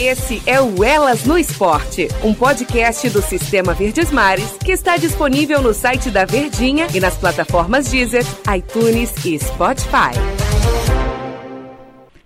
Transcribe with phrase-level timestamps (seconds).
[0.00, 5.60] Esse é o Elas no Esporte, um podcast do Sistema Verdes Mares que está disponível
[5.60, 8.24] no site da Verdinha e nas plataformas Deezer,
[8.56, 10.39] iTunes e Spotify.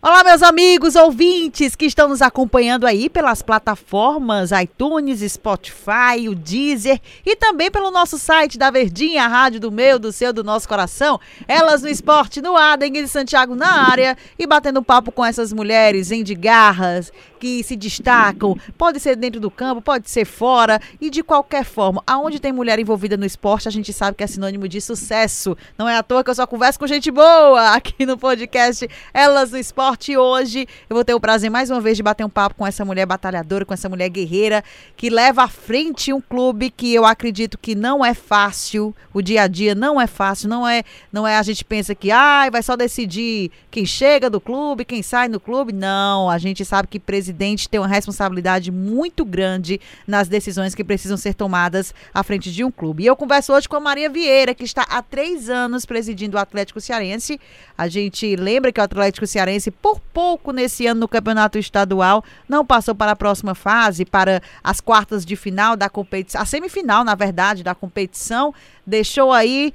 [0.06, 7.00] Olá, meus amigos ouvintes que estão nos acompanhando aí pelas plataformas iTunes, Spotify, o Deezer
[7.24, 10.68] e também pelo nosso site da Verdinha, a rádio do meu, do seu, do nosso
[10.68, 11.18] coração.
[11.48, 16.12] Elas no esporte no ar, Dengue Santiago na área e batendo papo com essas mulheres
[16.12, 17.10] em de garras
[17.40, 18.58] que se destacam.
[18.76, 22.02] Pode ser dentro do campo, pode ser fora e de qualquer forma.
[22.06, 25.56] Aonde tem mulher envolvida no esporte, a gente sabe que é sinônimo de sucesso.
[25.78, 29.50] Não é à toa que eu só converso com gente boa aqui no podcast Elas
[29.50, 30.16] no Esporte Esporte.
[30.16, 32.84] Hoje eu vou ter o prazer mais uma vez de bater um papo com essa
[32.84, 34.62] mulher batalhadora, com essa mulher guerreira
[34.96, 38.94] que leva à frente um clube que eu acredito que não é fácil.
[39.12, 42.10] O dia a dia não é fácil, não é, não é a gente pensa que
[42.10, 45.72] ah, vai só decidir quem chega do clube, quem sai do clube.
[45.72, 51.16] Não, a gente sabe que presidente tem uma responsabilidade muito grande nas decisões que precisam
[51.16, 53.04] ser tomadas à frente de um clube.
[53.04, 56.40] E eu converso hoje com a Maria Vieira, que está há três anos presidindo o
[56.40, 57.40] Atlético Cearense.
[57.76, 62.64] A gente lembra que o Atlético Cearense por pouco nesse ano no campeonato estadual, não
[62.64, 67.14] passou para a próxima fase, para as quartas de final da competição, a semifinal, na
[67.14, 68.54] verdade, da competição,
[68.86, 69.74] deixou aí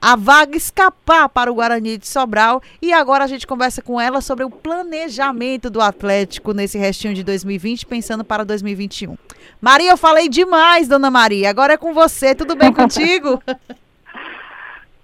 [0.00, 4.22] a vaga escapar para o Guarani de Sobral e agora a gente conversa com ela
[4.22, 9.14] sobre o planejamento do Atlético nesse restinho de 2020, pensando para 2021.
[9.60, 11.50] Maria, eu falei demais, dona Maria.
[11.50, 12.34] Agora é com você.
[12.34, 13.42] Tudo bem contigo?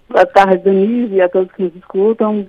[0.08, 2.48] Boa tarde, Denise, e a todos que nos escutam.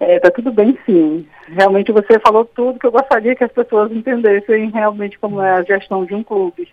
[0.00, 1.26] É, tá tudo bem, sim.
[1.48, 5.62] Realmente você falou tudo que eu gostaria que as pessoas entendessem realmente como é a
[5.62, 6.68] gestão de um clube.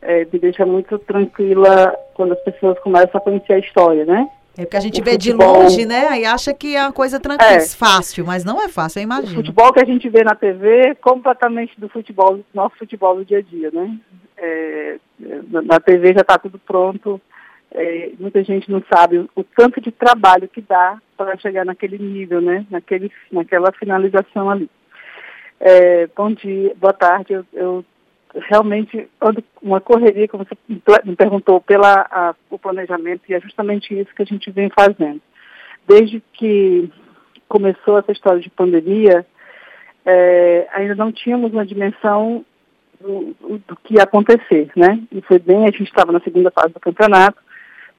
[0.00, 4.28] É, me deixa muito tranquila quando as pessoas começam a conhecer a história, né?
[4.56, 5.54] É porque a gente o vê futebol...
[5.54, 6.20] de longe, né?
[6.20, 7.60] E acha que é uma coisa tranquila, é.
[7.60, 9.32] fácil, mas não é fácil, eu imagino.
[9.32, 13.16] O futebol que a gente vê na TV é completamente do futebol, do nosso futebol
[13.16, 13.98] do dia a dia, né?
[14.36, 14.96] É,
[15.50, 17.20] na TV já está tudo pronto,
[17.74, 22.40] é, muita gente não sabe o, tanto de trabalho que dá para chegar naquele nível,
[22.40, 22.64] né?
[22.70, 24.70] Naquele, naquela finalização ali.
[25.60, 27.32] É, bom dia, boa tarde.
[27.32, 27.84] Eu, eu,
[28.48, 29.08] realmente
[29.60, 30.56] uma correria, como você
[31.04, 35.20] me perguntou, pela a, o planejamento, e é justamente isso que a gente vem fazendo.
[35.86, 36.90] Desde que
[37.48, 39.26] começou essa história de pandemia,
[40.06, 42.44] é, ainda não tínhamos uma dimensão
[43.00, 43.34] do,
[43.66, 45.00] do, que ia acontecer, né?
[45.12, 47.43] E foi bem, a gente estava na segunda fase do campeonato,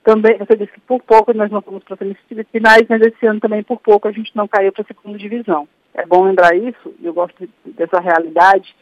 [0.05, 3.39] também, você disse que por pouco nós não fomos para as finais, mas esse ano
[3.39, 5.67] também por pouco a gente não caiu para a segunda divisão.
[5.95, 8.75] É bom lembrar isso, eu gosto dessa realidade,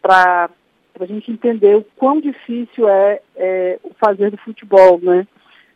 [0.00, 0.48] para
[0.98, 5.26] a gente entender o quão difícil é, é o fazer do futebol, né?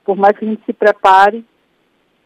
[0.03, 1.45] Por mais que a gente se prepare,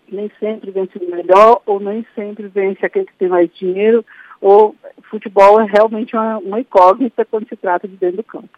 [0.09, 4.05] nem sempre vence o melhor, ou nem sempre vence aquele que tem mais dinheiro,
[4.41, 4.77] ou
[5.11, 8.57] futebol é realmente uma, uma incógnita quando se trata de dentro do campo.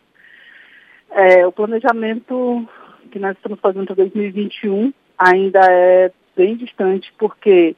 [1.10, 2.68] É, o planejamento
[3.06, 7.74] que nós estamos fazendo para 2021 ainda é bem distante, porque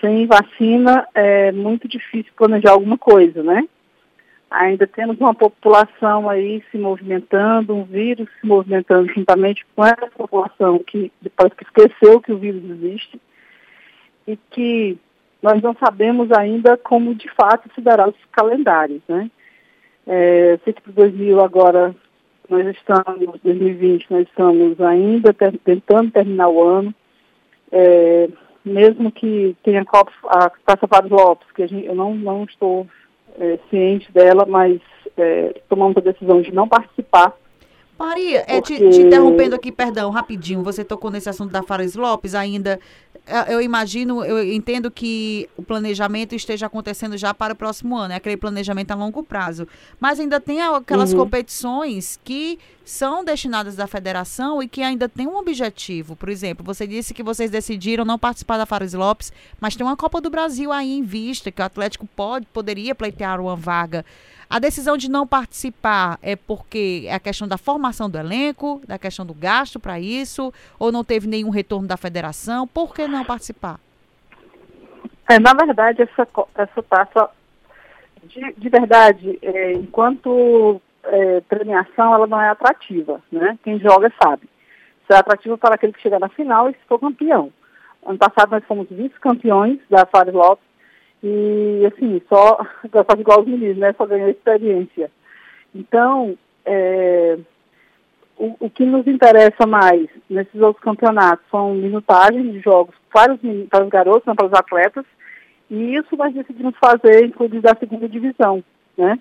[0.00, 3.66] sem vacina é muito difícil planejar alguma coisa, né?
[4.50, 10.78] Ainda temos uma população aí se movimentando, um vírus se movimentando juntamente com essa população
[10.78, 13.20] que depois que esqueceu que o vírus existe
[14.26, 14.98] e que
[15.42, 19.30] nós não sabemos ainda como de fato se dará os calendários, né?
[20.06, 21.94] É, sei que para 2000 agora
[22.48, 26.94] nós estamos, 2020, nós estamos ainda ter, tentando terminar o ano,
[27.72, 28.28] é,
[28.64, 32.86] mesmo que tenha a Taça Fábio Lopes, que gente, eu não, não estou
[33.38, 34.80] é, ciente dela, mas
[35.16, 37.32] é, tomamos a decisão de não participar.
[37.98, 38.52] Maria, porque...
[38.52, 42.78] é, te, te, interrompendo aqui, perdão, rapidinho, você tocou nesse assunto da Fares Lopes ainda.
[43.26, 48.12] É, eu imagino, eu entendo que o planejamento esteja acontecendo já para o próximo ano,
[48.12, 49.66] é aquele planejamento a longo prazo.
[49.98, 51.18] Mas ainda tem aquelas uhum.
[51.18, 56.14] competições que são destinadas da federação e que ainda tem um objetivo.
[56.14, 59.96] Por exemplo, você disse que vocês decidiram não participar da Fares Lopes, mas tem uma
[59.96, 64.04] Copa do Brasil aí em vista, que o Atlético pode, poderia pleitear uma vaga.
[64.48, 68.98] A decisão de não participar é porque é a questão da formação do elenco, da
[68.98, 72.66] questão do gasto para isso, ou não teve nenhum retorno da federação?
[72.66, 73.80] Por que não participar?
[75.28, 77.28] É, na verdade, essa, essa taça,
[78.22, 83.58] de, de verdade, é, enquanto é, premiação, ela não é atrativa, né?
[83.64, 84.48] Quem joga sabe.
[85.02, 87.52] Isso é atrativa para aquele que chega na final e se for campeão.
[88.04, 90.65] Ano passado nós fomos vice-campeões da Fares Lopes
[91.28, 93.92] e, assim, só, só igual os meninos, né?
[93.94, 95.10] Só ganhou experiência.
[95.74, 97.36] Então, é,
[98.38, 103.40] o, o, que nos interessa mais nesses outros campeonatos são minutagens de jogos para os,
[103.68, 105.04] para os garotos, não para os atletas,
[105.68, 108.62] e isso nós decidimos fazer clubes da segunda divisão,
[108.96, 109.18] né?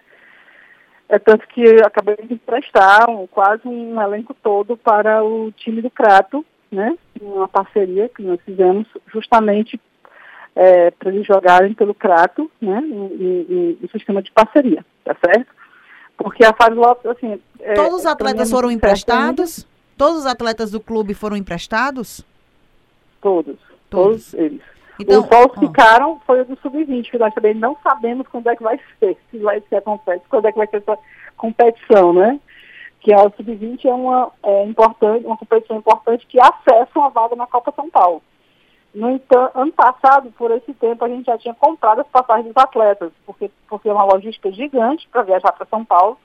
[1.10, 5.82] É tanto que eu acabei de emprestar um, quase um elenco todo para o time
[5.82, 6.96] do Crato, né?
[7.20, 9.80] Uma parceria que nós fizemos justamente
[10.56, 12.80] é, para eles jogarem pelo Crato, né?
[12.80, 15.48] Em, sistema de parceria, tá certo?
[16.18, 17.40] Porque a Fábio Lopes, assim...
[17.60, 19.68] É, Todos os atletas foram emprestados?
[19.98, 22.26] Todos os atletas do clube foram emprestados?
[23.22, 23.58] Todos,
[23.90, 24.62] todos, todos eles.
[25.00, 28.56] Então, os só ficaram foi o do sub-20, que nós também não sabemos quando é
[28.56, 30.98] que vai ser, se vai ser a competição, quando é que vai ser essa
[31.36, 32.40] competição, né?
[33.02, 37.46] Que a sub-20 é uma é, importante, uma competição importante que acessa uma vaga na
[37.46, 38.22] Copa São Paulo.
[38.96, 42.64] No entanto, ano passado, por esse tempo, a gente já tinha comprado as passagens dos
[42.64, 46.18] atletas, porque, porque é uma logística gigante para viajar para São Paulo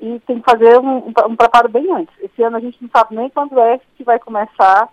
[0.00, 2.12] e tem que fazer um, um, preparo bem antes.
[2.20, 4.88] Esse ano a gente não sabe nem quando é que vai começar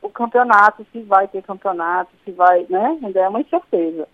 [0.00, 2.98] o campeonato, se vai ter campeonato, se vai, né?
[3.04, 4.08] Ainda é uma incerteza.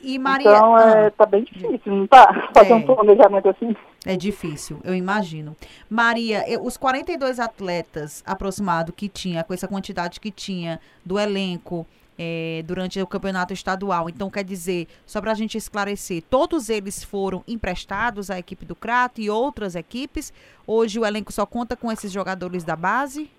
[0.00, 0.48] E Maria...
[0.50, 2.32] Então, é, ah, tá bem difícil, não tá?
[2.56, 3.76] Fazer é, um planejamento assim.
[4.08, 5.54] É difícil, eu imagino.
[5.90, 11.86] Maria, os 42 atletas aproximado que tinha, com essa quantidade que tinha do elenco
[12.18, 17.04] é, durante o campeonato estadual, então quer dizer, só para a gente esclarecer, todos eles
[17.04, 20.32] foram emprestados à equipe do Crato e outras equipes?
[20.66, 23.30] Hoje o elenco só conta com esses jogadores da base?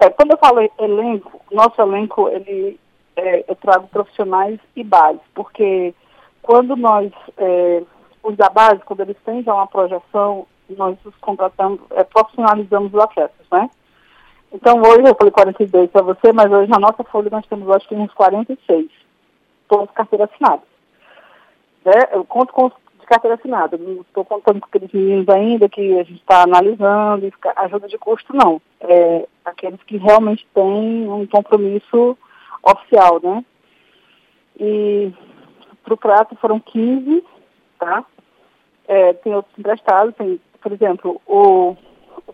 [0.00, 2.80] É, quando eu falo elenco, nosso elenco, ele,
[3.16, 5.94] é, eu trago profissionais e base, porque
[6.40, 7.82] quando nós, é,
[8.26, 13.00] os da base, quando eles têm já uma projeção, nós os contratamos, é, profissionalizamos os
[13.00, 13.70] atletas, né?
[14.52, 17.88] Então hoje, eu falei 42 para você, mas hoje na nossa folha nós temos, acho
[17.88, 18.90] que uns 46,
[19.68, 20.62] todos carteira assinada.
[21.84, 21.92] Né?
[22.12, 22.70] Eu conto com
[23.06, 23.78] de carteira assinada.
[23.78, 28.34] Não estou contando com aqueles meninos ainda que a gente está analisando, ajuda de custo,
[28.34, 28.60] não.
[28.80, 32.18] É aqueles que realmente têm um compromisso
[32.62, 33.44] oficial, né?
[34.58, 35.12] E
[35.84, 37.24] para o prato foram 15,
[37.78, 38.04] tá?
[38.88, 41.76] É, tem outros emprestados, tem, por exemplo, o,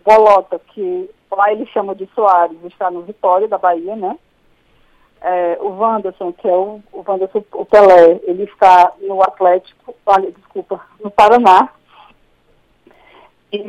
[0.05, 4.17] Bolota, que lá ele chama de Soares, está no Vitória da Bahia, né?
[5.23, 10.29] é, o Wanderson, que é o, o Wanderson, o Pelé, ele está no Atlético, olha,
[10.31, 11.69] desculpa, no Paraná.
[13.51, 13.63] E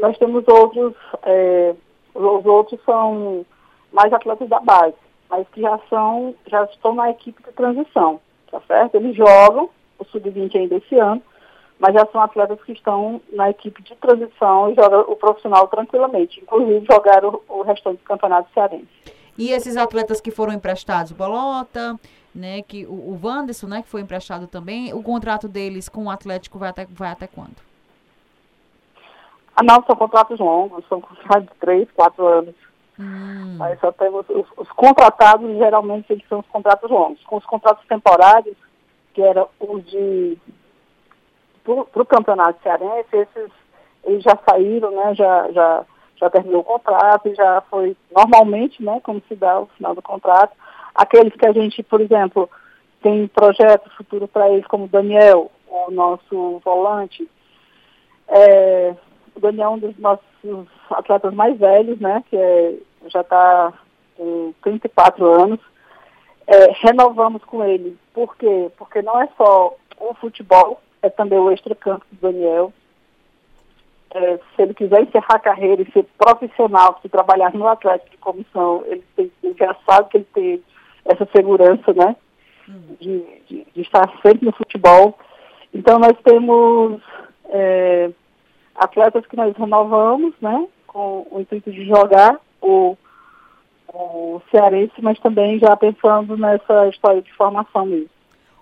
[0.00, 1.74] nós temos outros, é,
[2.14, 3.44] os outros são
[3.92, 4.94] mais atletas da base,
[5.28, 8.20] mas que já são, já estão na equipe de transição,
[8.50, 8.94] tá certo?
[8.94, 9.68] Eles jogam
[9.98, 11.22] o sub-20 ainda esse ano,
[11.78, 16.40] mas já são atletas que estão na equipe de transição e jogam o profissional tranquilamente,
[16.40, 18.88] inclusive jogaram o, o restante do campeonato cearense.
[19.38, 21.98] E esses atletas que foram emprestados, Bolota,
[22.34, 26.10] né, que o, o Wanderson, né, que foi emprestado também, o contrato deles com o
[26.10, 27.56] Atlético vai até, vai até quando?
[29.54, 32.54] Ah, não, são contratos longos, são contratos de três, quatro anos.
[32.98, 33.58] Hum.
[33.60, 37.22] Aí só temos os, os, contratados, geralmente, eles são os contratos longos.
[37.24, 38.56] Com os contratos temporários,
[39.14, 40.38] que era o de
[41.66, 43.50] para o campeonato cearense, esses
[44.04, 45.84] eles já saíram, né, já, já
[46.16, 50.56] já terminou o contrato já foi normalmente, né, como se dá o final do contrato.
[50.94, 52.48] Aqueles que a gente, por exemplo,
[53.02, 57.28] tem projeto futuro para eles, como Daniel, o nosso volante.
[58.28, 58.94] É,
[59.34, 60.22] o Daniel é um dos nossos
[60.90, 62.74] atletas mais velhos, né, que é,
[63.08, 63.72] já está
[64.16, 65.60] com 34 anos.
[66.46, 67.98] É, renovamos com ele.
[68.14, 68.70] Por quê?
[68.78, 72.72] Porque não é só o futebol, é também o extracampo do Daniel,
[74.14, 78.16] é, se ele quiser encerrar a carreira e ser profissional, se trabalhar no Atlético de
[78.16, 80.62] comissão, ele, tem, ele já sabe que ele tem
[81.04, 82.16] essa segurança, né?
[83.00, 85.16] De, de, de, estar sempre no futebol.
[85.72, 87.00] Então nós temos
[87.50, 88.10] é,
[88.74, 90.66] atletas que nós renovamos, né?
[90.86, 92.96] Com o intuito de jogar o,
[93.92, 98.10] o cearense, mas também já pensando nessa história de formação mesmo,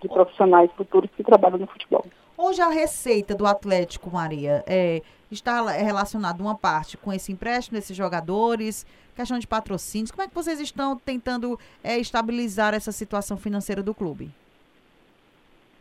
[0.03, 2.05] de profissionais futuros que trabalham no futebol.
[2.37, 7.97] Hoje a receita do Atlético, Maria, é, está relacionada uma parte com esse empréstimo desses
[7.97, 10.11] jogadores, questão de patrocínios.
[10.11, 14.31] Como é que vocês estão tentando é, estabilizar essa situação financeira do clube?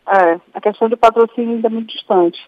[0.08, 2.40] É, a questão de patrocínio ainda é muito distante.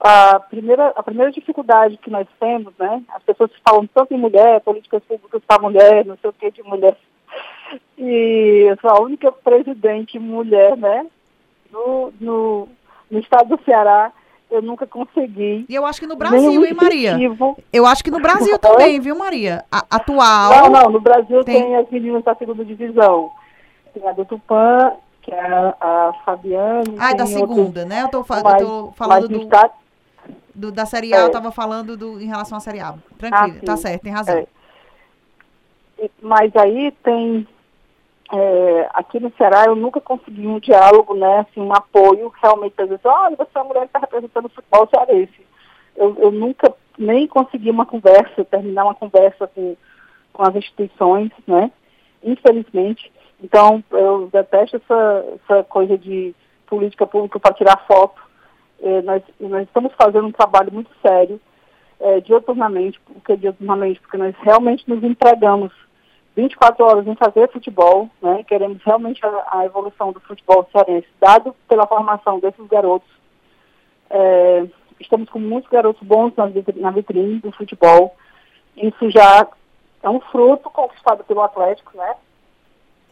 [0.00, 3.02] A primeira, a primeira dificuldade que nós temos, né?
[3.10, 6.62] As pessoas falam tanto em mulher, políticas públicas para mulher, não sei o que de
[6.64, 6.96] mulher.
[7.96, 11.06] E eu sou a única presidente mulher, né?
[11.70, 12.68] No, no,
[13.10, 14.12] no estado do Ceará,
[14.50, 15.64] eu nunca consegui.
[15.68, 17.16] E eu acho que no Brasil, hein, Maria?
[17.72, 19.64] Eu acho que no Brasil também, viu, Maria?
[19.70, 20.50] A, atual.
[20.50, 21.62] Não, não, no Brasil tem...
[21.62, 23.30] tem as meninas da segunda divisão.
[23.94, 26.96] Tem a do Tupã, que é a, a Fabiane.
[26.98, 27.86] Ah, é da segunda, outros...
[27.86, 28.02] né?
[28.02, 29.70] Eu tô, fa eu tô falando do, está...
[30.54, 31.22] do, da Série A, é.
[31.22, 32.94] eu tava falando do, em relação à Série A.
[33.18, 34.46] Tranquilo, ah, tá certo, tem razão.
[35.98, 36.10] É.
[36.22, 37.46] Mas aí tem
[38.32, 42.84] é, aqui no Ceará eu nunca consegui um diálogo, né, assim, um apoio realmente para
[42.86, 45.46] dizer, olha, você é uma mulher que está representando o futebol cearense.
[45.96, 49.76] Eu, eu nunca nem consegui uma conversa, terminar uma conversa com,
[50.32, 51.72] com as instituições, né,
[52.22, 53.12] infelizmente.
[53.42, 56.34] Então, eu detesto essa, essa coisa de
[56.66, 58.20] política pública para tirar foto.
[58.80, 61.40] É, nós, nós estamos fazendo um trabalho muito sério,
[61.98, 65.72] é, dioturnamente, porque dioturnamente, porque nós realmente nos entregamos
[66.40, 68.42] 24 horas em fazer futebol, né?
[68.44, 73.08] Queremos realmente a, a evolução do futebol cearense, dado pela formação desses garotos.
[74.08, 74.66] É,
[74.98, 78.16] estamos com muitos garotos bons na vitrine, na vitrine do futebol.
[78.76, 79.46] Isso já
[80.02, 82.14] é um fruto conquistado pelo Atlético, né?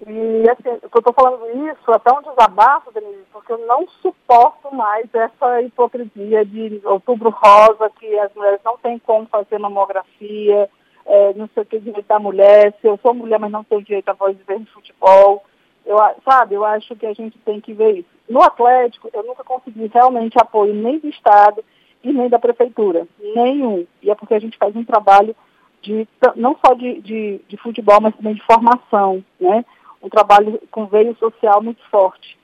[0.06, 5.12] E assim, eu estou falando isso até um desabafo, Denise, porque eu não suporto mais
[5.12, 10.70] essa hipocrisia de outubro rosa, que as mulheres não têm como fazer mamografia,
[11.09, 13.83] é, não sei o que, direito da mulher, se eu sou mulher, mas não tenho
[13.83, 15.43] direito a voz de ver no futebol.
[15.87, 18.09] Eu, sabe, eu acho que a gente tem que ver isso.
[18.29, 21.65] No Atlético, eu nunca consegui realmente apoio nem do Estado
[22.05, 23.09] e nem da Prefeitura.
[23.35, 23.87] Nenhum.
[24.03, 25.35] E é porque a gente faz um trabalho
[25.81, 29.65] de, não só de, de, de futebol, mas também de formação, né?
[30.03, 32.38] Um trabalho com veio social muito forte.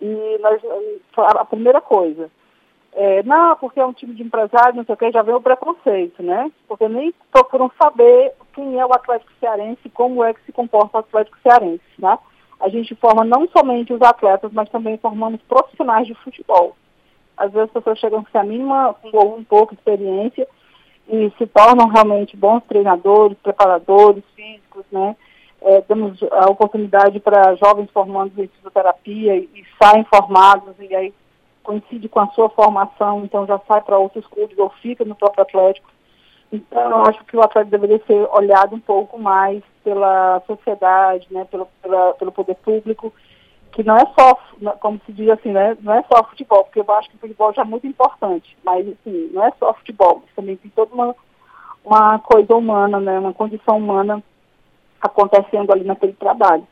[0.00, 0.60] E nós,
[1.16, 2.30] a primeira coisa,
[3.00, 5.40] é, não, porque é um time de empresários, não sei o que, já vem o
[5.40, 6.50] preconceito, né?
[6.66, 10.96] Porque nem procuram saber quem é o Atlético Cearense e como é que se comporta
[10.96, 12.18] o Atlético Cearense, né?
[12.58, 16.74] A gente forma não somente os atletas, mas também formamos profissionais de futebol.
[17.36, 20.48] Às vezes as pessoas chegam sem a mínima ou um pouco de experiência
[21.08, 25.14] e se tornam realmente bons treinadores, preparadores físicos, né?
[25.62, 31.14] É, damos a oportunidade para jovens formandos em fisioterapia e, e saem formados e aí
[31.68, 35.42] coincide com a sua formação, então já sai para outros clubes ou fica no próprio
[35.42, 35.90] Atlético.
[36.50, 41.44] Então, eu acho que o Atlético deveria ser olhado um pouco mais pela sociedade, né,
[41.44, 43.12] pelo, pela, pelo poder público,
[43.70, 44.38] que não é só,
[44.80, 47.52] como se diz assim, né, não é só futebol, porque eu acho que o futebol
[47.52, 51.14] já é muito importante, mas assim, não é só futebol, mas também tem toda uma,
[51.84, 54.24] uma coisa humana, né, uma condição humana
[55.02, 56.66] acontecendo ali naquele trabalho.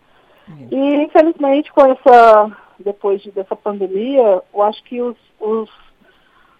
[0.48, 0.74] É.
[0.74, 2.50] E, infelizmente, com essa
[2.82, 5.70] depois de, dessa pandemia, eu acho que os, os,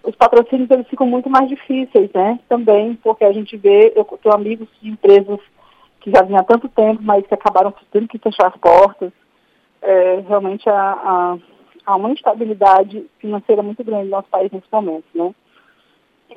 [0.02, 2.38] os patrocínios eles ficam muito mais difíceis, né?
[2.48, 5.40] Também, porque a gente vê, eu tenho amigos de empresas
[6.00, 9.12] que já vinham há tanto tempo, mas que acabaram tendo que fechar as portas.
[9.82, 11.36] É, realmente há,
[11.84, 15.34] há, uma instabilidade financeira muito grande no nosso país nesse momento, né?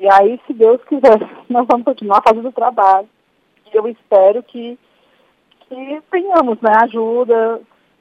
[0.00, 1.18] E aí, se Deus quiser,
[1.48, 3.08] nós vamos continuar fazendo o trabalho.
[3.72, 4.76] E eu espero que,
[5.68, 7.60] que tenhamos né, ajuda,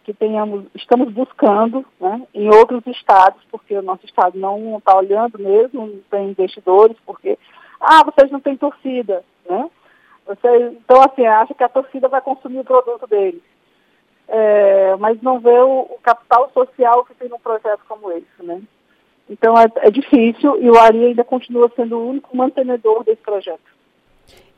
[0.09, 5.37] que tenhamos, estamos buscando né, em outros estados, porque o nosso estado não está olhando
[5.37, 7.37] mesmo, não tem investidores, porque,
[7.79, 9.69] ah, vocês não têm torcida, né?
[10.25, 13.41] Você, então, assim, acha que a torcida vai consumir o produto deles.
[14.27, 18.61] É, mas não vê o, o, capital social que tem num projeto como esse, né?
[19.29, 23.59] Então é, é difícil e o Ari ainda continua sendo o único mantenedor desse projeto.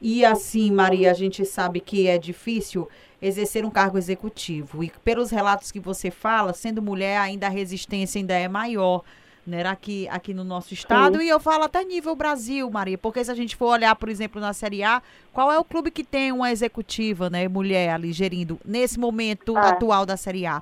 [0.01, 2.87] E assim, Maria, a gente sabe que é difícil
[3.21, 4.83] exercer um cargo executivo.
[4.83, 9.03] E pelos relatos que você fala, sendo mulher, ainda a resistência ainda é maior.
[9.43, 11.25] Né, aqui, aqui no nosso estado, Sim.
[11.25, 14.39] e eu falo até nível Brasil, Maria, porque se a gente for olhar, por exemplo,
[14.39, 15.01] na Série A,
[15.33, 19.61] qual é o clube que tem uma executiva, né, mulher ali gerindo nesse momento é.
[19.61, 20.61] atual da Série A?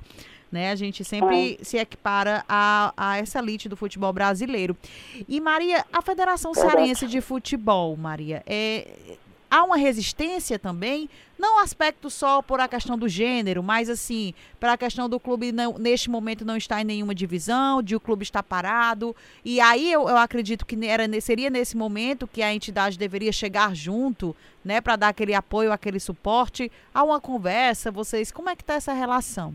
[0.50, 0.72] Né?
[0.72, 1.64] A gente sempre é.
[1.64, 4.78] se equipara a, a essa elite do futebol brasileiro.
[5.28, 8.88] E, Maria, a Federação Cearense de Futebol, Maria, é,
[9.50, 14.74] há uma resistência também, não aspecto só por a questão do gênero, mas assim, para
[14.74, 18.24] a questão do clube não, neste momento não estar em nenhuma divisão, de o clube
[18.24, 19.16] estar parado.
[19.44, 23.74] E aí eu, eu acredito que era, seria nesse momento que a entidade deveria chegar
[23.74, 26.72] junto, né, para dar aquele apoio, aquele suporte.
[26.94, 29.54] Há uma conversa, vocês, como é que está essa relação?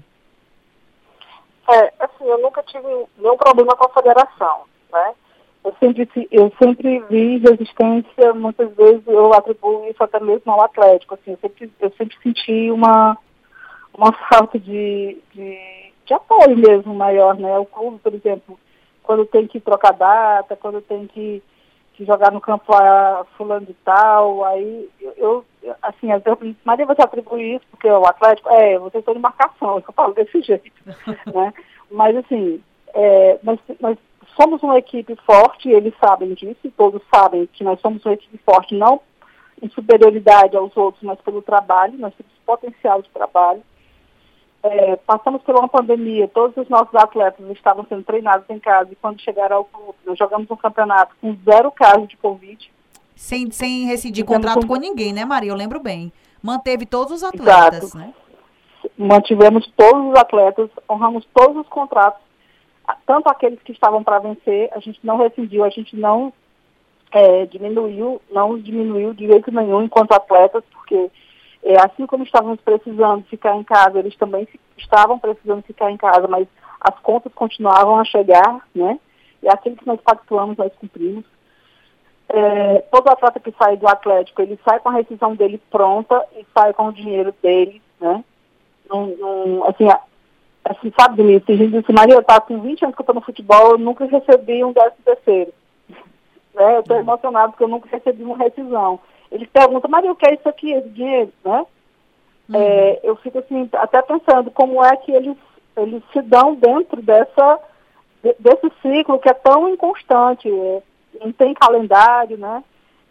[1.71, 2.87] É, assim, eu nunca tive
[3.17, 5.15] nenhum problema com a federação, né?
[5.64, 11.14] Eu sempre, eu sempre vi resistência, muitas vezes eu atribuo isso até mesmo ao Atlético.
[11.14, 13.16] Assim, eu, sempre, eu sempre senti uma,
[13.94, 15.59] uma falta de, de,
[16.04, 17.59] de apoio mesmo maior, né?
[17.59, 18.59] O clube, por exemplo,
[19.02, 21.42] quando tem que trocar data, quando tem que,
[21.94, 26.85] que jogar no campo a fulano de tal, aí eu, eu assim, às vezes, Maria,
[26.85, 30.71] você atribui isso porque o Atlético, é, vocês estão de marcação, eu falo desse jeito,
[31.35, 31.54] né?
[31.90, 33.97] Mas assim, é, mas, mas
[34.35, 38.75] somos uma equipe forte, eles sabem disso, todos sabem que nós somos uma equipe forte,
[38.75, 39.00] não
[39.62, 43.62] em superioridade aos outros, mas pelo trabalho, nós temos potencial de trabalho.
[44.62, 48.97] É, passamos por uma pandemia, todos os nossos atletas estavam sendo treinados em casa e
[48.97, 52.73] quando chegaram ao clube, nós jogamos um campeonato com zero casos de Covid.
[53.14, 54.75] Sem, sem rescindir contrato com...
[54.75, 55.50] com ninguém, né, Maria?
[55.50, 56.12] Eu lembro bem.
[56.43, 57.99] Manteve todos os atletas, Exato.
[57.99, 58.14] né?
[58.97, 62.21] mantivemos todos os atletas, honramos todos os contratos,
[63.07, 66.33] tanto aqueles que estavam para vencer, a gente não rescindiu, a gente não
[67.12, 71.11] é, diminuiu, não diminuiu de nenhum enquanto atletas, porque
[71.62, 76.29] é, assim como estávamos precisando ficar em casa, eles também estavam precisando ficar em casa,
[76.29, 76.47] mas
[76.81, 78.99] as contas continuavam a chegar, né?
[79.43, 81.25] E aquilo que nós pactuamos, nós cumprimos.
[82.29, 86.45] É, todo atleta que sai do Atlético, ele sai com a rescisão dele pronta e
[86.55, 88.25] sai com o dinheiro dele, né?
[89.67, 89.88] assim,
[90.64, 93.00] assim, sabe, Denise, tem gente que diz assim, Maria, eu tá com 20 anos que
[93.00, 95.52] eu estou no futebol, eu nunca recebi um décimo terceiro.
[96.54, 96.76] Né?
[96.76, 99.00] Eu estou emocionado porque eu nunca recebi uma rescisão.
[99.33, 101.66] Eles perguntam, Maria, o que é isso aqui, esse dinheiro, né?
[102.49, 102.54] Uhum.
[102.54, 105.37] É, eu fico assim, até pensando como é que eles,
[105.76, 107.59] eles se dão dentro dessa,
[108.38, 110.49] desse ciclo que é tão inconstante.
[110.49, 110.83] É,
[111.21, 112.62] não tem calendário, né?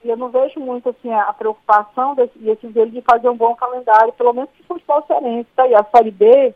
[0.04, 3.56] E eu não vejo muito assim a, preocupação desse, desses deles de fazer um bom
[3.56, 5.50] calendário, pelo menos que futebol cearense.
[5.56, 6.54] Tá aí, a Série B,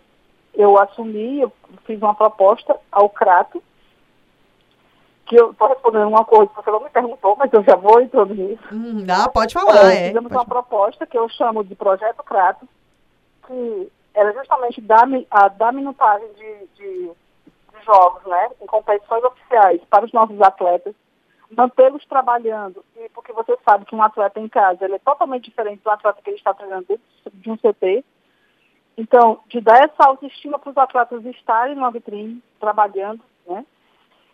[0.57, 1.51] eu assumi, eu
[1.85, 3.63] fiz uma proposta ao Crato,
[5.27, 8.01] que eu estou respondendo uma coisa que você não me perguntou, mas eu já vou
[8.01, 8.57] introduzir.
[8.71, 10.05] Hum, não, pode falar, é.
[10.05, 10.35] é fizemos pode...
[10.35, 12.67] uma proposta que eu chamo de Projeto Crato,
[13.45, 19.81] que era justamente dar, a dar minutagem de, de, de jogos, né, em competições oficiais
[19.89, 20.95] para os nossos atletas,
[21.55, 25.83] mantê-los trabalhando, e porque você sabe que um atleta em casa ele é totalmente diferente
[25.83, 28.03] do atleta que ele está treinando dentro de um CT.
[28.97, 33.63] Então, de dar essa autoestima para os atletas estarem na vitrine, trabalhando, né?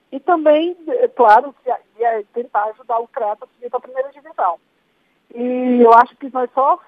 [0.10, 1.54] E também, é claro,
[2.34, 4.60] tentar ajudar o CRETA a subir para a primeira divisão.
[5.34, 6.80] E eu acho que nós só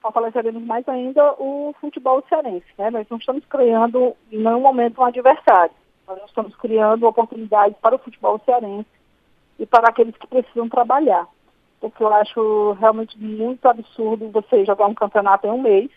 [0.00, 2.66] fortaleceremos mais ainda o futebol cearense.
[2.78, 2.90] Né?
[2.90, 5.74] Nós não estamos criando, em nenhum momento, um adversário.
[6.06, 8.88] Nós estamos criando oportunidades para o futebol cearense
[9.58, 11.26] e para aqueles que precisam trabalhar.
[11.80, 15.90] Porque eu acho realmente muito absurdo você jogar um campeonato em um mês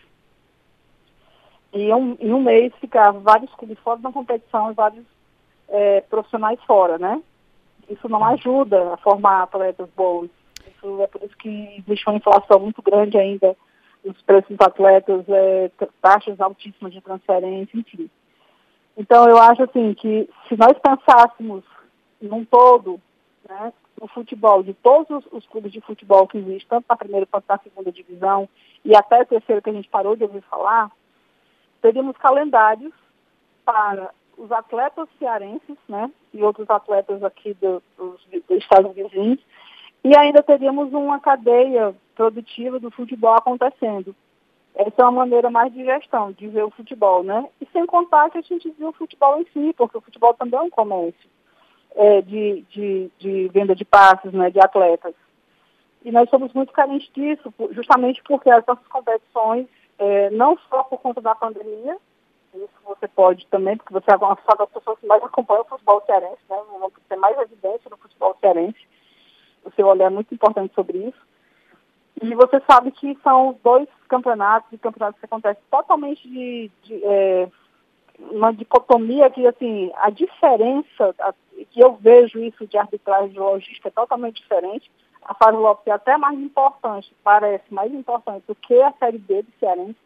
[1.72, 5.04] e um, em um mês ficar vários clubes fora da competição e vários
[5.68, 7.22] é, profissionais fora, né?
[7.88, 10.30] Isso não ajuda a formar atletas bons.
[10.68, 13.56] Isso é por isso que existe uma inflação muito grande ainda
[14.04, 18.10] dos preços dos atletas, é, taxas altíssimas de transferência, enfim.
[18.96, 21.64] Então eu acho assim que se nós pensássemos
[22.20, 23.00] num todo
[23.48, 27.26] né, no futebol, de todos os, os, clubes de futebol que existem, tanto na primeira
[27.26, 28.48] quanto na segunda divisão,
[28.84, 30.90] e até a terceira que a gente parou de ouvir falar,
[31.80, 32.92] teríamos calendários
[33.64, 39.40] para os atletas cearenses, né, e outros atletas aqui do, dos, do estados vizinhos,
[40.02, 44.14] e ainda teríamos uma cadeia produtiva do futebol acontecendo.
[44.74, 47.46] Essa é uma maneira mais de gestão, de ver o futebol, né?
[47.60, 50.58] E sem contar que a gente viu o futebol em si, porque o futebol também
[50.58, 51.28] é um comércio
[51.94, 55.14] é, de, de, de, venda de passes, né, de atletas.
[56.04, 59.66] E nós somos muito carentes disso, justamente porque as nossas competições,
[60.00, 61.96] é, não só por conta da pandemia,
[62.54, 66.02] isso você pode também, porque você é uma das pessoas que mais acompanha o futebol
[66.06, 68.78] cearense, né, vão ter mais evidência no futebol cearense,
[69.62, 71.30] o seu olhar é muito importante sobre isso.
[72.22, 77.48] E você sabe que são dois campeonatos, campeonatos que acontecem totalmente de, de é,
[78.30, 81.34] uma dicotomia que, assim, a diferença, a,
[81.70, 84.90] que eu vejo isso de arbitragem de logística é totalmente diferente.
[85.24, 89.42] A fase Lopes é até mais importante, parece mais importante do que a Série B
[89.42, 89.96] do Cearense.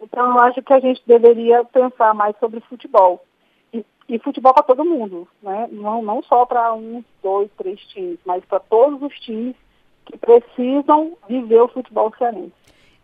[0.00, 3.24] Então, eu acho que a gente deveria pensar mais sobre futebol.
[3.72, 5.68] E, e futebol para todo mundo, né?
[5.72, 9.56] Não, não só para um, dois, três times, mas para todos os times
[10.04, 12.52] que precisam viver o futebol cearense.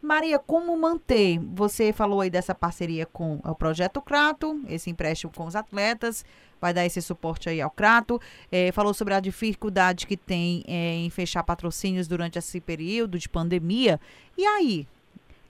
[0.01, 1.39] Maria, como manter?
[1.55, 6.25] Você falou aí dessa parceria com o Projeto Crato, esse empréstimo com os atletas,
[6.63, 8.21] vai dar esse suporte aí ao Crato.
[8.51, 13.29] É, falou sobre a dificuldade que tem é, em fechar patrocínios durante esse período de
[13.29, 14.01] pandemia.
[14.39, 14.87] E aí,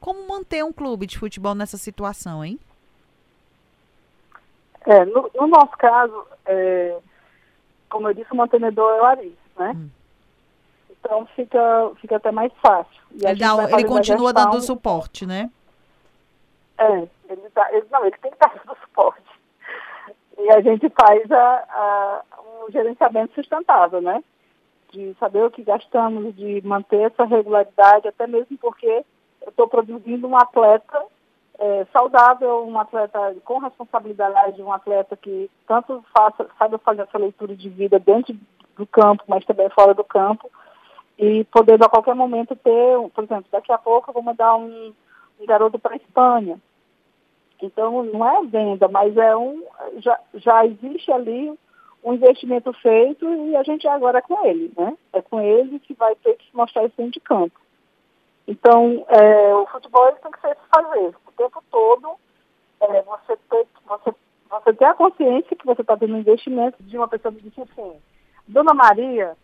[0.00, 2.58] como manter um clube de futebol nessa situação, hein?
[4.86, 6.98] É, no, no nosso caso, é,
[7.88, 9.72] como eu disse, o mantenedor é o Ari, né?
[9.76, 9.88] Hum.
[10.90, 13.02] Então fica, fica até mais fácil.
[13.12, 15.50] Ele, dá, ele continua gestão, dando suporte, né?
[16.78, 19.31] É, ele, tá, ele, não, ele tem que estar dando suporte.
[20.42, 22.22] E a gente faz a, a,
[22.66, 24.22] um gerenciamento sustentável, né?
[24.92, 29.04] De saber o que gastamos, de manter essa regularidade, até mesmo porque
[29.40, 31.00] eu estou produzindo um atleta
[31.60, 37.54] é, saudável, um atleta com responsabilidade, um atleta que tanto faça, saiba fazer essa leitura
[37.54, 38.36] de vida dentro
[38.76, 40.50] do campo, mas também fora do campo,
[41.16, 44.92] e podendo a qualquer momento ter, por exemplo, daqui a pouco eu vou mandar um,
[45.40, 46.58] um garoto para a Espanha.
[47.62, 49.62] Então não é venda, mas é um
[49.98, 51.56] já, já existe ali
[52.04, 54.96] um investimento feito e a gente agora é com ele, né?
[55.12, 57.58] É com ele que vai ter que mostrar isso dentro de campo.
[58.46, 62.16] Então, é, o futebol tem que ser fazer o tempo todo.
[62.80, 64.14] É, você, ter, você,
[64.50, 67.60] você ter a consciência que você está tendo um investimento de uma pessoa que disse
[67.60, 67.92] assim,
[68.48, 69.36] Dona Maria,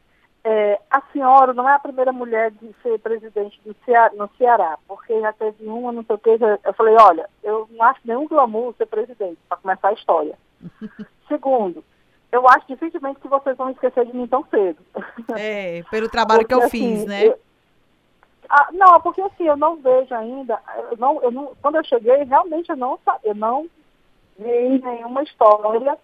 [0.43, 4.79] é, a senhora não é a primeira mulher de ser presidente do Ceará, no Ceará,
[4.89, 6.31] porque já teve uma, não sei o que.
[6.65, 10.39] eu falei, olha, eu não acho nenhum glamour ser presidente, para começar a história.
[11.29, 11.83] Segundo,
[12.31, 14.79] eu acho dificilmente que vocês vão esquecer de mim tão cedo.
[15.37, 17.27] É, pelo trabalho porque, que eu assim, fiz, né?
[17.27, 17.39] Eu,
[18.51, 20.59] ah, não, porque assim, eu não vejo ainda,
[20.91, 23.69] eu não, eu não, quando eu cheguei, realmente eu não, eu não
[24.39, 25.99] vi nenhuma história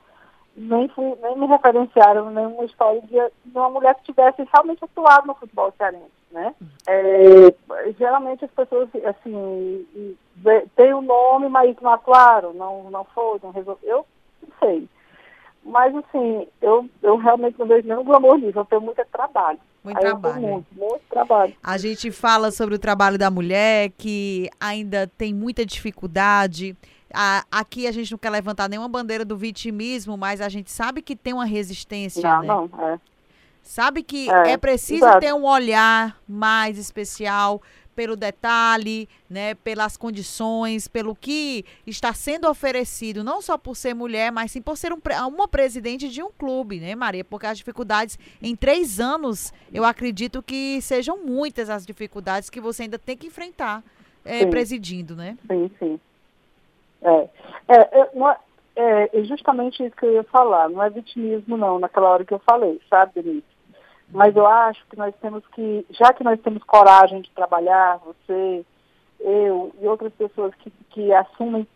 [0.56, 3.08] nem, fui, nem me referenciaram nenhuma história de,
[3.44, 6.54] de, uma mulher que tivesse realmente atuado no futebol cearense, né?
[6.86, 9.86] É, geralmente as pessoas, assim,
[10.76, 14.06] têm o um nome, mas não atuaram, não, não foi, não resolveu, eu
[14.42, 14.88] não sei.
[15.64, 19.58] Mas, assim, eu, eu realmente não vejo nenhum glamour nisso, eu tenho muito trabalho.
[19.82, 20.40] Muito Aí trabalho.
[20.40, 21.54] Muito, muito trabalho.
[21.62, 26.76] A gente fala sobre o trabalho da mulher, que ainda tem muita dificuldade,
[27.14, 31.00] a, aqui a gente não quer levantar nenhuma bandeira do vitimismo, mas a gente sabe
[31.00, 32.22] que tem uma resistência.
[32.22, 32.46] Não, né?
[32.46, 33.00] não, é.
[33.62, 35.20] Sabe que é, é preciso exato.
[35.20, 37.62] ter um olhar mais especial
[37.94, 44.33] pelo detalhe, né, pelas condições, pelo que está sendo oferecido, não só por ser mulher,
[44.33, 47.24] mas sim por ser um, uma presidente de um clube, né, Maria?
[47.24, 52.83] Porque as dificuldades em três anos, eu acredito que sejam muitas as dificuldades que você
[52.83, 53.83] ainda tem que enfrentar
[54.24, 55.38] é, presidindo, né?
[55.48, 56.00] Sim, sim.
[57.04, 57.28] É,
[57.68, 58.36] é, é, não é,
[58.74, 62.32] é, é, justamente isso que eu ia falar, não é vitimismo não, naquela hora que
[62.32, 63.44] eu falei, sabe, Denise?
[64.10, 68.64] Mas eu acho que nós temos que, já que nós temos coragem de trabalhar, você,
[69.20, 71.66] eu e outras pessoas que, que assumem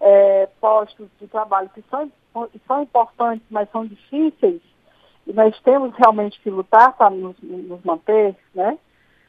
[0.00, 2.10] é, postos de trabalho que são,
[2.50, 4.62] que são importantes, mas são difíceis,
[5.26, 8.78] e nós temos realmente que lutar para nos, nos manter, né?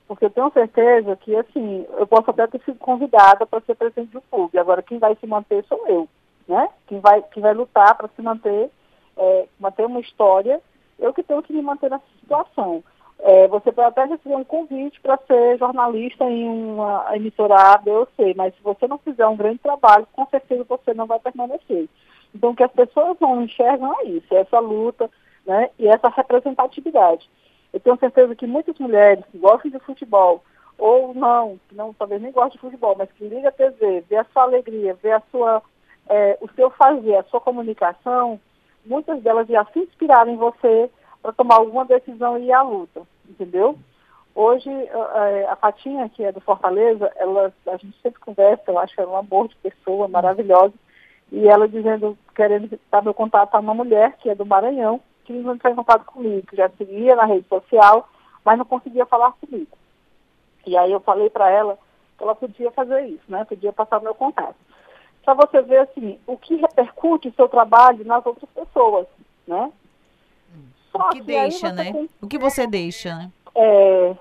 [0.09, 4.11] Porque eu tenho certeza que, assim, eu posso até ter sido convidada para ser presidente
[4.11, 4.57] do clube.
[4.57, 6.09] Agora, quem vai se manter sou eu,
[6.47, 6.67] né?
[6.87, 8.71] Quem vai, quem vai lutar para se manter,
[9.15, 10.59] é, manter uma história,
[10.97, 12.83] eu que tenho que me manter nessa situação.
[13.19, 17.91] É, você pode até receber um convite para ser jornalista em uma emissora A, B
[17.91, 21.19] ou C, mas se você não fizer um grande trabalho, com certeza você não vai
[21.19, 21.87] permanecer.
[22.33, 25.07] Então, o que as pessoas não enxergam é isso, é essa luta
[25.45, 27.29] né, e essa representatividade.
[27.73, 30.43] Eu tenho certeza que muitas mulheres que gostam de futebol,
[30.77, 34.15] ou não, que não, talvez nem gostem de futebol, mas que liga a TV, vê
[34.15, 35.61] a sua alegria, vê a sua,
[36.07, 38.39] é, o seu fazer, a sua comunicação,
[38.85, 40.89] muitas delas já se inspiraram em você
[41.21, 43.77] para tomar alguma decisão e ir à luta, entendeu?
[44.33, 48.99] Hoje, é, a Patinha, que é do Fortaleza, ela, a gente sempre conversa, eu acho
[48.99, 50.73] ela é um amor de pessoa, maravilhosa,
[51.31, 55.01] e ela dizendo, querendo dar meu contato a uma mulher que é do Maranhão,
[55.33, 58.07] entrar em contato comigo, que já seguia na rede social,
[58.43, 59.77] mas não conseguia falar comigo.
[60.65, 61.77] E aí eu falei para ela
[62.17, 63.45] que ela podia fazer isso, né?
[63.45, 64.55] Podia passar o meu contato.
[65.23, 69.07] Para você ver, assim, o que repercute o seu trabalho nas outras pessoas,
[69.47, 69.71] né?
[70.91, 71.93] Só o que, que deixa, né?
[71.93, 72.09] Tem...
[72.21, 73.31] O que você deixa, né?
[73.55, 74.15] É,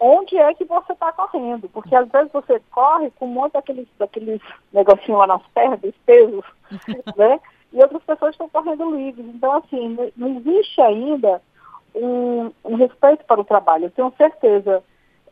[0.00, 1.68] onde é que você está correndo?
[1.68, 4.40] Porque às vezes você corre com um monte daqueles, daqueles
[4.72, 6.44] negocinhos lá nas pernas, pesos,
[7.16, 7.40] né?
[7.72, 9.26] E outras pessoas estão correndo livres.
[9.26, 11.42] Então, assim, não existe ainda
[11.94, 13.84] um, um respeito para o trabalho.
[13.84, 14.82] Eu tenho certeza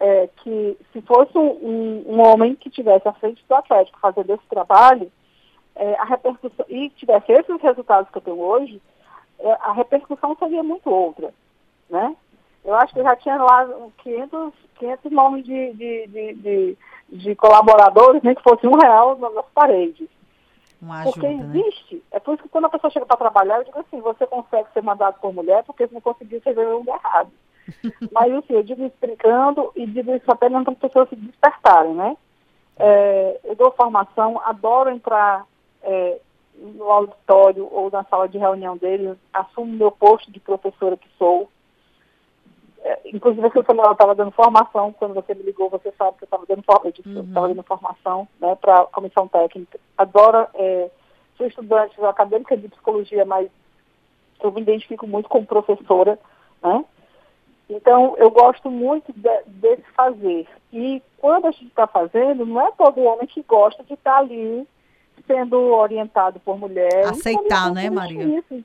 [0.01, 4.47] é, que se fosse um, um, homem que tivesse à frente do Atlético fazendo esse
[4.49, 5.11] trabalho,
[5.77, 8.81] é, a repercussão, e tivesse esses resultados que eu tenho hoje,
[9.38, 11.33] é, a repercussão seria muito outra,
[11.88, 12.14] né?
[12.64, 13.68] Eu acho que já tinha lá
[13.99, 16.79] 500, 500 nomes de, de, de, de,
[17.11, 20.09] de colaboradores, nem que fosse um real nas paredes.
[20.85, 21.44] Uma ajuda, porque né?
[21.44, 21.94] existe.
[21.94, 22.01] Né?
[22.12, 24.68] É por isso que quando a pessoa chega para trabalhar, eu digo assim, você consegue
[24.75, 27.31] ser mandado por mulher porque você não conseguiu ser no lugar errado.
[28.12, 32.16] Mas assim, eu digo explicando e digo isso apenas para as pessoas se despertarem, né?
[32.77, 35.47] É, eu dou formação, adoro entrar
[35.83, 36.18] é,
[36.57, 41.49] no auditório ou na sala de reunião deles, assumo meu posto de professora que sou,
[42.85, 46.25] é, inclusive, você falou, ela estava dando formação, quando você me ligou, você sabe que
[46.25, 46.62] eu estava dando,
[47.07, 47.33] uhum.
[47.33, 49.81] dando formação né, para a comissão técnica.
[49.97, 50.90] Adoro, é,
[51.38, 53.49] sou estudante acadêmica de psicologia, mas
[54.42, 56.18] eu me identifico muito como professora,
[56.62, 56.85] né?
[57.70, 60.47] Então, eu gosto muito de, desse fazer.
[60.70, 64.18] E quando a gente está fazendo, não é todo homem que gosta de estar tá
[64.18, 64.68] ali
[65.27, 67.07] sendo orientado por mulher.
[67.07, 68.25] Aceitar, né, Maria?
[68.25, 68.62] Isso,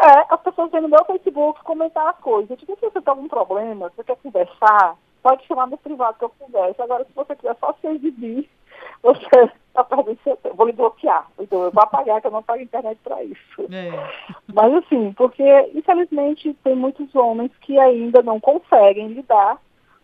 [0.00, 2.50] é, as pessoas vêm no meu Facebook comentar as coisas.
[2.50, 6.18] Eu digo, se você tem algum problema, se você quer conversar, pode chamar no privado
[6.18, 6.82] que eu converso.
[6.82, 8.48] Agora, se você quiser só se exibir,
[9.02, 10.56] você está perdendo seu tempo.
[10.56, 11.26] Vou lhe bloquear.
[11.38, 13.62] Então, eu vou apagar, que eu não pago internet para isso.
[13.70, 14.34] É.
[14.52, 19.58] Mas, assim, porque, infelizmente, tem muitos homens que ainda não conseguem lidar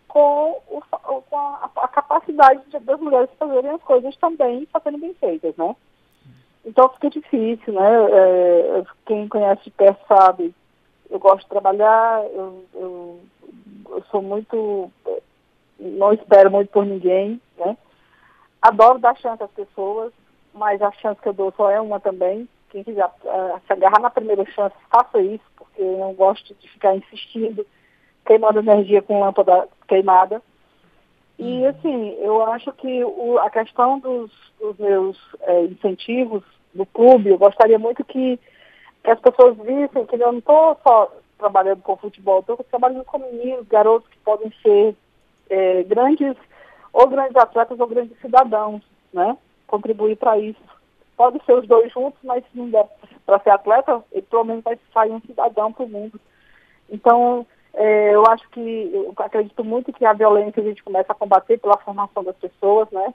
[0.09, 0.83] com, o,
[1.29, 5.75] com a, a, capacidade de, das mulheres fazerem as coisas também fazendo bem feitas, né?
[6.67, 8.11] Então fica difícil, né?
[8.11, 10.53] É, quem conhece de perto sabe,
[11.09, 13.21] eu gosto de trabalhar, eu, eu,
[13.91, 14.91] eu sou muito,
[15.79, 17.77] não espero muito por ninguém, né?
[18.61, 20.13] Adoro dar chance às pessoas,
[20.53, 22.49] mas a chance que eu dou só é uma também.
[22.71, 26.69] Quem quiser uh, se agarrar na primeira chance, faça isso, porque eu não gosto de
[26.69, 27.65] ficar insistindo,
[28.27, 30.43] queimando energia com lâmpada queimada.
[31.39, 31.69] E, uhum.
[31.69, 36.43] assim, eu acho que o, a questão dos, dos meus é, incentivos
[36.77, 38.39] do clube, eu gostaria muito que,
[39.03, 43.19] que as pessoas vissem que eu não estou só trabalhando com futebol, estou trabalhando com
[43.19, 44.95] meninos, garotos que podem ser
[45.51, 46.37] é, grandes,
[46.93, 49.37] ou grandes atletas ou grandes cidadãos, né?
[49.67, 50.61] Contribuir para isso.
[51.17, 52.87] Pode ser os dois juntos, mas se não der
[53.25, 56.21] para ser atleta, ele pelo menos vai sair um cidadão para o mundo.
[56.89, 61.15] Então, é, eu acho que, eu acredito muito que a violência a gente começa a
[61.15, 63.13] combater pela formação das pessoas, né?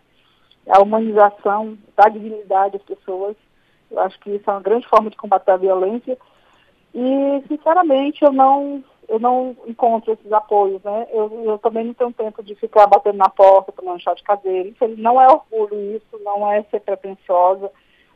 [0.68, 3.36] A humanização da dignidade das pessoas.
[3.92, 6.18] Eu acho que isso é uma grande forma de combater a violência.
[6.94, 11.08] E, sinceramente, eu não, eu não encontro esses apoios, né?
[11.12, 14.70] Eu, eu também não tenho tempo de ficar batendo na porta, tomando chá de cadeira.
[14.70, 17.70] Isso não é orgulho isso, não é ser pretensiosa,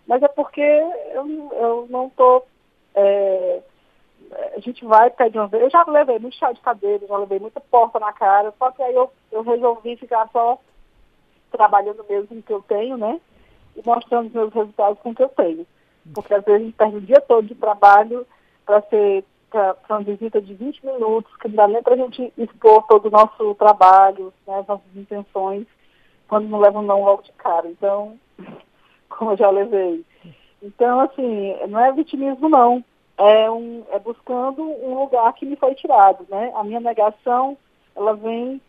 [0.07, 2.45] mas é porque eu, eu não estou...
[2.95, 3.61] É,
[4.55, 5.63] a gente vai, pede uma vez.
[5.63, 8.81] Eu já levei muito chá de cadeira, já levei muita porta na cara, só que
[8.81, 10.57] aí eu, eu resolvi ficar só
[11.51, 13.19] trabalhando mesmo que eu tenho, né?
[13.75, 15.65] E mostrando os meus resultados com o que eu tenho.
[16.13, 18.25] Porque às vezes a gente perde o dia todo de trabalho
[18.65, 22.33] para ser para uma visita de 20 minutos, que não dá nem para a gente
[22.37, 25.65] expor todo o nosso trabalho, né, as nossas intenções,
[26.27, 27.65] quando não levam não logo de cara.
[27.69, 28.19] Então,
[29.07, 30.03] como eu já levei.
[30.61, 32.83] Então, assim, não é vitimismo não
[33.17, 36.51] é, um, é buscando um lugar que me foi tirado, né?
[36.55, 37.57] A minha negação,
[37.95, 38.61] ela vem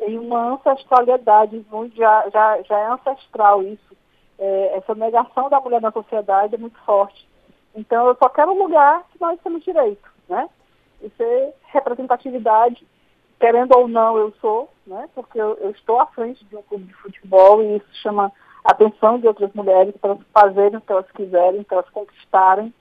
[0.00, 3.96] em uma ancestralidade, já, já, já é ancestral isso.
[4.44, 7.28] É, essa negação da mulher na sociedade é muito forte.
[7.76, 10.48] Então, eu só quero um lugar que nós temos direito, né?
[11.00, 12.84] Isso é representatividade,
[13.38, 15.08] querendo ou não, eu sou, né?
[15.14, 18.32] Porque eu, eu estou à frente de um clube de futebol e isso chama
[18.64, 22.74] a atenção de outras mulheres para fazerem o que elas quiserem, para elas conquistarem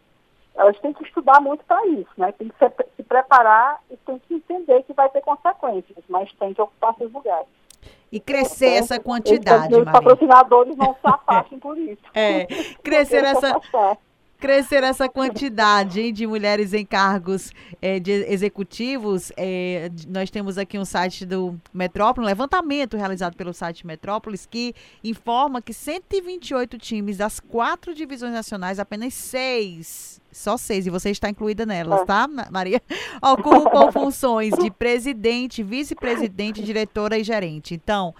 [0.55, 2.31] elas têm que estudar muito para isso, né?
[2.33, 6.53] Tem que se, se, preparar e tem que entender que vai ter consequências, mas tem
[6.53, 7.47] que ocupar seus lugares.
[8.11, 12.01] E crescer essa quantidade, Os patrocinadores não se afastem por isso.
[12.13, 12.45] É,
[12.83, 13.57] crescer essa
[14.41, 19.31] crescer essa quantidade de mulheres em cargos é, de executivos.
[19.37, 24.73] É, nós temos aqui um site do Metrópolis, um levantamento realizado pelo site Metrópolis, que
[25.03, 31.29] informa que 128 times das quatro divisões nacionais, apenas seis só seis, e você está
[31.29, 32.81] incluída nelas, tá, Maria?
[33.21, 37.73] Ocupam funções de presidente, vice-presidente, diretora e gerente.
[37.73, 38.13] Então,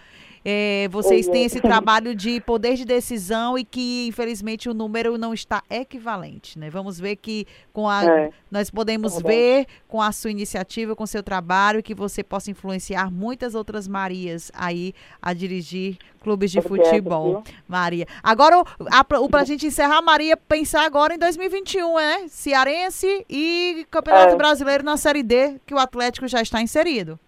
[0.44, 5.34] é, vocês têm esse trabalho de poder de decisão e que, infelizmente, o número não
[5.34, 6.58] está equivalente.
[6.58, 6.70] Né?
[6.70, 8.30] Vamos ver que com a, é.
[8.50, 12.50] nós podemos é ver com a sua iniciativa, com o seu trabalho, que você possa
[12.50, 17.44] influenciar muitas outras Marias aí a dirigir clubes de futebol.
[17.44, 17.56] Viu?
[17.68, 18.08] Maria.
[18.24, 22.28] Agora, o, para a gente encerrar, Maria, pensar agora em 2021, né?
[22.28, 24.38] Cearense e Campeonato é.
[24.38, 27.20] Brasileiro na Série D, que o Atlético já está inserido.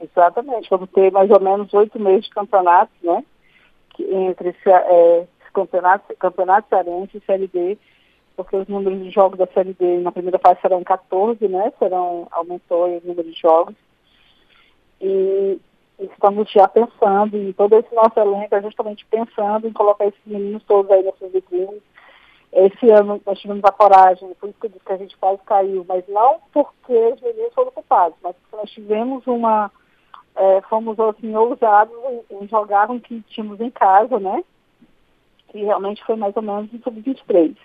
[0.00, 3.24] Exatamente, vamos ter mais ou menos oito meses de campeonato, né?
[3.90, 7.78] Que, entre é, campeonato, campeonato cearense e Série D,
[8.36, 11.72] porque os números de jogos da Série D na primeira fase serão 14, né?
[11.78, 13.74] Serão, aumentou o número de jogos.
[15.00, 15.58] E
[15.98, 20.62] estamos já pensando, e todo esse nosso elenco é justamente pensando em colocar esses meninos
[20.64, 21.82] todos aí nessas vitrines.
[22.52, 26.38] Esse ano nós tivemos a coragem, por isso que a gente quase caiu, mas não
[26.52, 29.70] porque os meninos foram culpados, mas porque nós tivemos uma
[30.36, 31.94] é, fomos assim, ousados
[32.30, 34.42] em, jogar o que tínhamos em casa, né?
[35.48, 37.56] Que realmente foi mais ou menos em sub-23.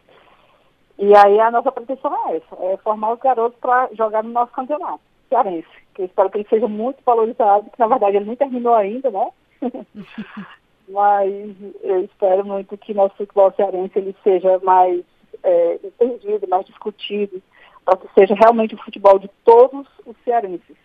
[0.99, 4.51] E aí a nossa pretensão é essa, é formar os garotos para jogar no nosso
[4.51, 5.67] campeonato cearense.
[5.93, 9.09] Que eu espero que ele seja muito valorizado, que na verdade ele nem terminou ainda,
[9.09, 9.29] né?
[10.89, 15.03] Mas eu espero muito que nosso futebol cearense ele seja mais
[15.43, 17.41] é, entendido, mais discutido,
[17.85, 20.75] para que seja realmente o futebol de todos os cearenses.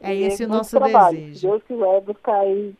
[0.00, 1.16] É esse o nosso trabalho.
[1.16, 1.38] desejo.
[1.38, 2.74] Se Deus quiser buscar aí,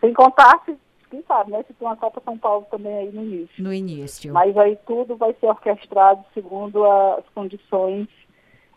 [0.00, 0.76] sem contar, se,
[1.10, 1.62] quem sabe, né?
[1.66, 3.62] Se tem uma Copa São Paulo também aí no início.
[3.62, 4.32] No início.
[4.32, 8.08] Mas aí tudo vai ser orquestrado segundo as condições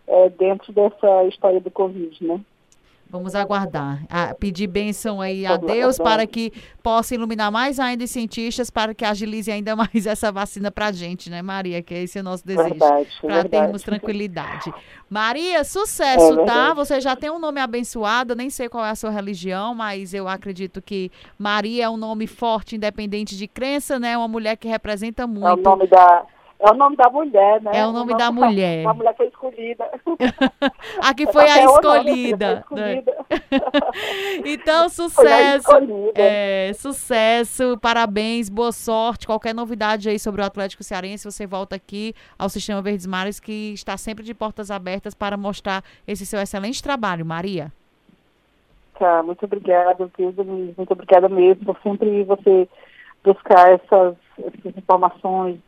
[0.06, 2.40] é, dentro dessa história do Covid, né?
[3.10, 4.04] Vamos aguardar.
[4.10, 6.52] A, pedir bênção aí a Deus para que
[6.84, 10.91] possa iluminar mais ainda os cientistas, para que agilize ainda mais essa vacina para a
[10.91, 11.82] gente, né, Maria?
[11.82, 12.76] Que esse é o nosso desejo.
[13.22, 14.74] Para termos tranquilidade.
[15.10, 16.74] Maria, sucesso, é tá?
[16.74, 20.28] Você já tem um nome abençoado, nem sei qual é a sua religião, mas eu
[20.28, 24.17] acredito que Maria é um nome forte, independente de crença, né?
[24.17, 25.48] Uma mulher que representa muito.
[25.48, 26.26] É o nome da
[26.60, 27.72] é o nome da mulher, né?
[27.74, 28.88] É o nome, o nome da mulher.
[28.88, 29.91] A mulher foi escolhida.
[31.04, 32.65] a que foi a escolhida.
[32.67, 33.17] Foi escolhida.
[34.43, 35.70] então, sucesso.
[36.15, 39.28] É, sucesso, parabéns, boa sorte.
[39.28, 43.74] Qualquer novidade aí sobre o Atlético Cearense, você volta aqui ao Sistema Verdes Mares, que
[43.74, 47.72] está sempre de portas abertas para mostrar esse seu excelente trabalho, Maria.
[48.98, 52.67] Tá, muito obrigada, Muito obrigada mesmo por sempre você
[53.24, 55.60] buscar essas, essas informações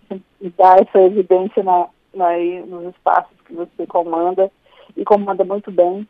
[0.42, 4.52] e dar essa evidência na, na, nos espaços que você comanda
[4.96, 6.08] e comanda muito bem.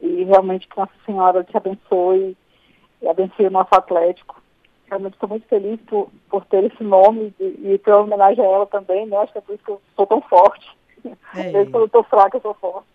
[0.00, 2.36] E realmente que Nossa Senhora te abençoe
[3.00, 4.42] e abençoe o nosso Atlético.
[4.86, 8.66] Realmente estou muito feliz por, por ter esse nome e, e ter homenagem a ela
[8.66, 9.16] também, né?
[9.16, 10.76] Acho que é por isso que eu sou tão forte.
[11.34, 11.52] É.
[11.52, 12.88] Mesmo quando eu estou fraca, eu sou forte.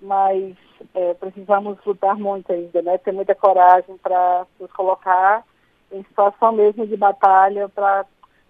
[0.00, 0.54] Mas
[0.94, 2.98] é, precisamos lutar muito ainda, né?
[2.98, 5.44] Ter muita coragem para nos colocar
[5.92, 7.70] em situação mesmo de batalha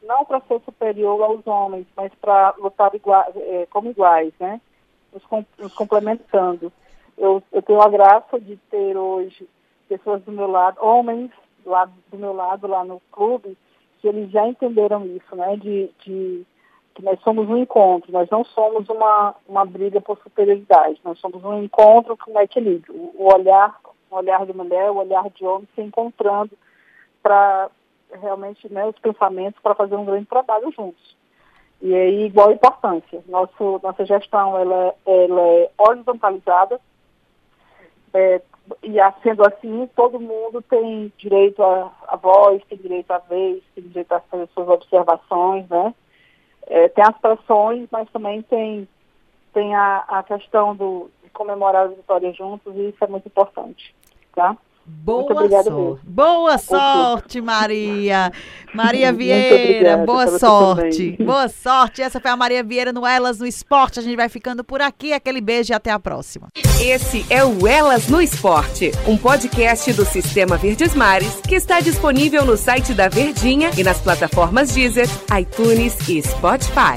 [0.03, 4.61] não para ser superior aos homens, mas para lutar igual, é, como iguais, né?
[5.13, 5.23] Nos,
[5.59, 6.73] nos complementando.
[7.17, 9.49] Eu, eu, tenho a graça de ter hoje
[9.89, 11.31] pessoas do meu lado, homens
[11.65, 13.57] lá do meu lado lá no clube,
[14.01, 15.57] que eles já entenderam isso, né?
[15.57, 16.47] De, de
[16.95, 21.43] que nós somos um encontro, nós não somos uma, uma briga por superioridade, nós somos
[21.45, 22.95] um encontro com equilíbrio.
[23.15, 23.79] O olhar,
[24.11, 26.51] o olhar de mulher, o olhar de homem se encontrando
[27.23, 27.71] para
[28.21, 31.17] realmente né, os pensamentos para fazer um grande trabalho juntos.
[31.81, 33.23] E aí, igual importância.
[33.27, 36.81] Nosso, nossa gestão ela, ela é horizontalizada,
[38.15, 38.41] é,
[38.83, 44.13] e sendo assim, todo mundo tem direito à, voz, tem direito à vez, tem direito
[44.13, 45.95] a fazer suas observações, né?
[46.67, 48.87] É, tem as pressões, mas também tem,
[49.53, 53.95] tem a, a questão do, de comemorar as vitórias juntos, e isso é muito importante,
[54.35, 54.57] tá?
[54.87, 56.01] Boa sorte.
[56.05, 58.33] Boa sorte, Maria.
[58.75, 61.17] Maria Vieira, boa sorte.
[61.21, 62.03] Boa sorte.
[62.03, 64.01] Essa foi a Maria Vieira no Elas no Esporte.
[64.01, 65.13] A gente vai ficando por aqui.
[65.13, 66.49] Aquele beijo e até a próxima.
[66.81, 72.45] Esse é o Elas no Esporte, um podcast do Sistema Verdes Mares que está disponível
[72.45, 76.97] no site da Verdinha e nas plataformas Deezer, iTunes e Spotify.